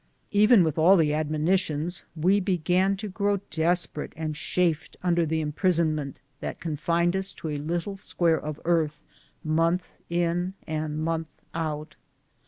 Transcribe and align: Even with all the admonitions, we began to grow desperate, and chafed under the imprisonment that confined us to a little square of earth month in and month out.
Even 0.31 0.63
with 0.63 0.79
all 0.79 0.97
the 0.97 1.13
admonitions, 1.13 2.01
we 2.15 2.39
began 2.39 2.97
to 2.97 3.07
grow 3.07 3.37
desperate, 3.51 4.13
and 4.15 4.33
chafed 4.35 4.97
under 5.03 5.27
the 5.27 5.41
imprisonment 5.41 6.19
that 6.39 6.59
confined 6.59 7.15
us 7.15 7.31
to 7.31 7.49
a 7.49 7.59
little 7.59 7.95
square 7.97 8.39
of 8.41 8.59
earth 8.65 9.03
month 9.43 9.83
in 10.09 10.55
and 10.65 10.97
month 11.03 11.27
out. 11.53 11.97